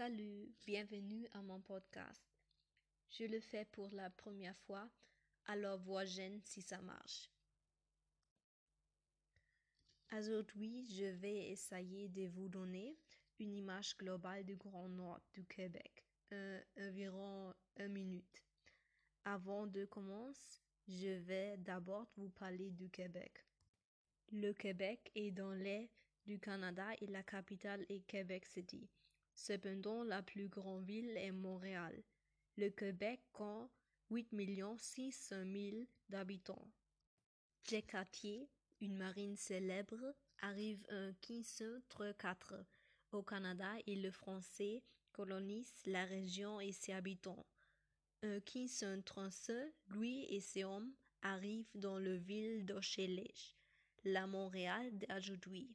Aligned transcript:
Salut, 0.00 0.48
bienvenue 0.64 1.28
à 1.34 1.42
mon 1.42 1.60
podcast. 1.60 2.24
Je 3.10 3.24
le 3.24 3.38
fais 3.38 3.66
pour 3.66 3.90
la 3.92 4.08
première 4.08 4.56
fois, 4.60 4.88
alors 5.44 5.78
vois-je 5.78 6.38
si 6.42 6.62
ça 6.62 6.80
marche. 6.80 7.28
Aujourd'hui, 10.10 10.86
je 10.86 11.04
vais 11.04 11.50
essayer 11.50 12.08
de 12.08 12.28
vous 12.28 12.48
donner 12.48 12.96
une 13.40 13.52
image 13.52 13.94
globale 13.98 14.42
du 14.46 14.56
Grand 14.56 14.88
Nord 14.88 15.20
du 15.34 15.44
Québec, 15.44 16.06
environ 16.78 17.52
une 17.76 17.88
minute. 17.88 18.42
Avant 19.26 19.66
de 19.66 19.84
commencer, 19.84 20.62
je 20.88 21.10
vais 21.10 21.58
d'abord 21.58 22.06
vous 22.16 22.30
parler 22.30 22.70
du 22.70 22.88
Québec. 22.88 23.44
Le 24.32 24.54
Québec 24.54 25.10
est 25.14 25.30
dans 25.30 25.52
l'est 25.52 25.90
du 26.24 26.38
Canada 26.38 26.86
et 27.02 27.06
la 27.06 27.22
capitale 27.22 27.84
est 27.90 28.00
Québec 28.06 28.46
City. 28.46 28.88
Cependant, 29.40 30.04
la 30.04 30.22
plus 30.22 30.48
grande 30.48 30.84
ville 30.84 31.16
est 31.16 31.32
Montréal. 31.32 32.04
Le 32.58 32.68
Québec 32.68 33.22
compte 33.32 33.70
8 34.10 34.28
600 34.76 35.36
000 35.50 35.76
d'habitants. 36.10 36.70
Jacques 37.64 37.86
Cartier, 37.86 38.50
une 38.82 38.98
marine 38.98 39.36
célèbre, 39.36 40.14
arrive 40.42 40.86
en 40.90 41.06
1534 41.26 42.66
au 43.12 43.22
Canada 43.22 43.72
et 43.86 43.96
le 43.96 44.10
français 44.10 44.82
colonise 45.12 45.72
la 45.86 46.04
région 46.04 46.60
et 46.60 46.72
ses 46.72 46.92
habitants. 46.92 47.46
En 48.22 48.40
1535, 48.54 49.72
lui 49.88 50.24
et 50.24 50.40
ses 50.40 50.64
hommes 50.64 50.92
arrivent 51.22 51.70
dans 51.74 51.98
la 51.98 52.16
ville 52.16 52.66
d'Auchelèche, 52.66 53.56
la 54.04 54.26
Montréal 54.26 54.98
d'aujourd'hui. 54.98 55.74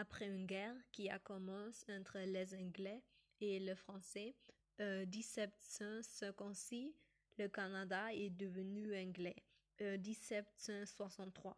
Après 0.00 0.26
une 0.26 0.46
guerre 0.46 0.76
qui 0.92 1.10
a 1.10 1.18
commencé 1.18 1.92
entre 1.92 2.20
les 2.20 2.54
Anglais 2.54 3.02
et 3.40 3.58
les 3.58 3.74
Français 3.74 4.36
en 4.78 5.04
1756, 5.04 6.94
le 7.36 7.48
Canada 7.48 8.14
est 8.14 8.30
devenu 8.30 8.96
anglais. 8.96 9.42
En 9.80 9.98
1763. 9.98 11.56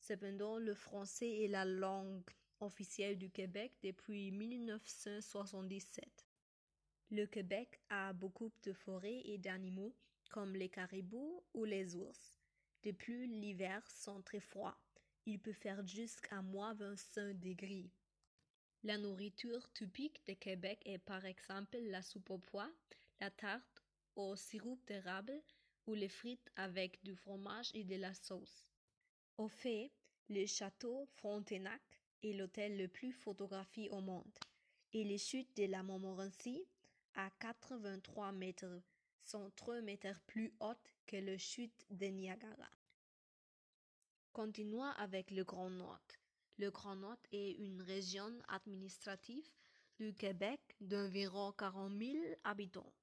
Cependant, 0.00 0.56
le 0.56 0.72
français 0.72 1.42
est 1.42 1.48
la 1.48 1.66
langue 1.66 2.30
officielle 2.60 3.18
du 3.18 3.28
Québec 3.28 3.74
depuis 3.82 4.32
1977. 4.32 6.26
Le 7.10 7.26
Québec 7.26 7.78
a 7.90 8.14
beaucoup 8.14 8.50
de 8.62 8.72
forêts 8.72 9.20
et 9.26 9.36
d'animaux 9.36 9.94
comme 10.30 10.56
les 10.56 10.70
caribous 10.70 11.44
ou 11.52 11.66
les 11.66 11.94
ours. 11.94 12.38
De 12.84 12.92
plus, 12.92 13.26
l'hiver 13.26 13.86
sont 13.86 14.22
très 14.22 14.40
froids 14.40 14.78
il 15.26 15.38
peut 15.38 15.52
faire 15.52 15.86
jusqu'à 15.86 16.42
moins 16.42 16.74
25 16.74 17.38
degrés. 17.38 17.90
La 18.82 18.98
nourriture 18.98 19.72
typique 19.72 20.20
de 20.26 20.32
Québec 20.34 20.80
est 20.84 20.98
par 20.98 21.24
exemple 21.24 21.78
la 21.78 22.02
soupe 22.02 22.30
au 22.30 22.38
pois, 22.38 22.70
la 23.20 23.30
tarte 23.30 23.82
au 24.16 24.34
sirop 24.36 24.78
d'érable 24.86 25.40
ou 25.86 25.94
les 25.94 26.08
frites 26.08 26.50
avec 26.56 27.02
du 27.04 27.14
fromage 27.14 27.70
et 27.74 27.84
de 27.84 27.96
la 27.96 28.14
sauce. 28.14 28.66
Au 29.38 29.48
fait, 29.48 29.92
le 30.28 30.46
château 30.46 31.06
Frontenac 31.16 31.82
est 32.22 32.32
l'hôtel 32.32 32.76
le 32.76 32.88
plus 32.88 33.12
photographié 33.12 33.88
au 33.90 34.00
monde 34.00 34.38
et 34.92 35.04
les 35.04 35.18
chutes 35.18 35.56
de 35.56 35.64
la 35.66 35.82
Montmorency, 35.82 36.66
à 37.14 37.30
83 37.40 38.32
mètres, 38.32 38.82
sont 39.24 39.50
3 39.56 39.80
mètres 39.80 40.20
plus 40.26 40.52
hautes 40.60 40.92
que 41.06 41.16
les 41.16 41.38
chutes 41.38 41.86
de 41.90 42.06
Niagara. 42.06 42.68
Continuons 44.32 44.82
avec 44.96 45.30
le 45.30 45.44
Grand 45.44 45.68
Nord. 45.68 46.00
Le 46.56 46.70
Grand 46.70 46.96
Nord 46.96 47.18
est 47.32 47.52
une 47.52 47.82
région 47.82 48.32
administrative 48.48 49.46
du 49.98 50.14
Québec 50.14 50.58
d'environ 50.80 51.52
40 51.52 51.92
000 51.98 52.16
habitants. 52.42 52.94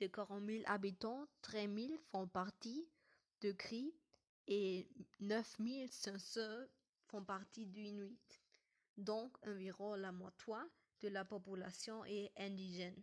De 0.00 0.06
40 0.06 0.42
000 0.46 0.62
habitants, 0.64 1.28
13 1.42 1.68
000 1.74 1.88
font 2.10 2.26
partie 2.26 2.88
de 3.42 3.52
Cri 3.52 3.92
et 4.48 4.88
9 5.20 5.58
500 5.90 6.40
font 7.08 7.24
partie 7.24 7.66
du. 7.66 8.16
Donc 8.96 9.36
environ 9.46 9.96
la 9.96 10.12
moitié 10.12 10.54
de 11.02 11.08
la 11.08 11.26
population 11.26 12.06
est 12.06 12.32
indigène. 12.38 13.02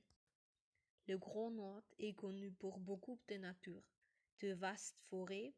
Le 1.08 1.20
Grand 1.20 1.52
Nord 1.52 1.84
est 2.00 2.16
connu 2.16 2.52
pour 2.54 2.80
beaucoup 2.80 3.20
de 3.28 3.36
nature, 3.36 3.84
de 4.42 4.54
vastes 4.54 5.00
forêts, 5.12 5.54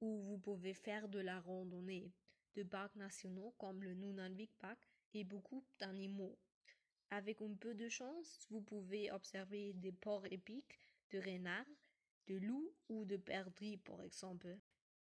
où 0.00 0.20
vous 0.22 0.38
pouvez 0.38 0.74
faire 0.74 1.08
de 1.08 1.18
la 1.18 1.40
randonnée, 1.40 2.10
de 2.54 2.62
parcs 2.62 2.96
nationaux 2.96 3.54
comme 3.58 3.82
le 3.82 3.94
Nunavik 3.94 4.52
Park 4.58 4.78
et 5.14 5.24
beaucoup 5.24 5.64
d'animaux. 5.78 6.36
Avec 7.10 7.42
un 7.42 7.54
peu 7.54 7.74
de 7.74 7.88
chance, 7.88 8.46
vous 8.50 8.60
pouvez 8.60 9.10
observer 9.10 9.72
des 9.74 9.92
porcs 9.92 10.26
épiques, 10.30 10.78
de 11.10 11.18
renards, 11.18 11.66
de 12.28 12.36
loups 12.36 12.72
ou 12.88 13.04
de 13.04 13.16
perdrix 13.16 13.76
par 13.78 14.00
exemple. 14.00 14.56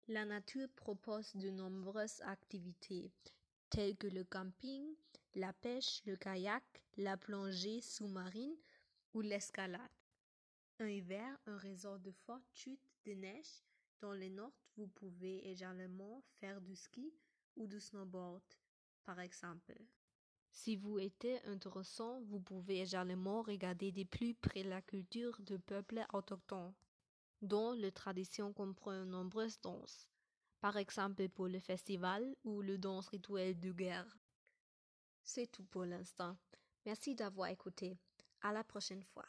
La 0.08 0.24
nature 0.24 0.68
propose 0.76 1.34
de 1.34 1.50
nombreuses 1.50 2.20
activités 2.22 3.10
telles 3.70 3.96
que 3.96 4.06
le 4.06 4.22
camping, 4.22 4.94
la 5.34 5.52
pêche, 5.52 6.00
le 6.06 6.16
kayak, 6.16 6.62
la 6.96 7.16
plongée 7.16 7.80
sous-marine 7.80 8.56
ou 9.14 9.20
l'escalade. 9.20 9.80
En 10.80 10.84
hiver, 10.84 11.36
un 11.46 11.56
réseau 11.56 11.98
de 11.98 12.12
fortes 12.12 12.48
chutes 12.52 12.88
de 13.04 13.14
neige 13.14 13.64
dans 14.00 14.12
le 14.12 14.28
nord, 14.28 14.52
vous 14.76 14.88
pouvez 14.88 15.48
également 15.48 16.22
faire 16.40 16.60
du 16.60 16.76
ski 16.76 17.12
ou 17.56 17.66
du 17.66 17.80
snowboard, 17.80 18.42
par 19.04 19.20
exemple. 19.20 19.74
Si 20.50 20.76
vous 20.76 20.98
êtes 20.98 21.26
intéressant, 21.44 22.20
vous 22.22 22.40
pouvez 22.40 22.80
également 22.80 23.42
regarder 23.42 23.92
de 23.92 24.04
plus 24.04 24.34
près 24.34 24.62
la 24.62 24.80
culture 24.82 25.40
de 25.40 25.56
peuples 25.56 26.04
autochtones, 26.12 26.74
dont 27.42 27.72
les 27.72 27.92
traditions 27.92 28.52
comprennent 28.52 29.10
nombreuses 29.10 29.60
danses, 29.60 30.08
par 30.60 30.76
exemple 30.76 31.28
pour 31.28 31.48
le 31.48 31.60
festival 31.60 32.34
ou 32.44 32.62
le 32.62 32.78
danse 32.78 33.08
rituel 33.08 33.58
de 33.60 33.72
guerre. 33.72 34.18
C'est 35.22 35.50
tout 35.50 35.64
pour 35.64 35.84
l'instant. 35.84 36.36
Merci 36.84 37.14
d'avoir 37.14 37.48
écouté. 37.48 37.98
À 38.42 38.52
la 38.52 38.62
prochaine 38.62 39.02
fois. 39.02 39.26